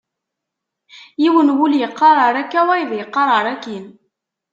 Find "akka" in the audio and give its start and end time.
2.41-2.61